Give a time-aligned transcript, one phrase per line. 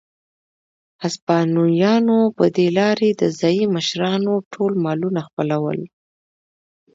[1.03, 5.79] هسپانویانو په دې لارې د ځايي مشرانو ټول مالونه خپلول.